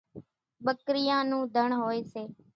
[0.65, 2.23] ٻڪريان نون ڌڻ هوئيَ سي۔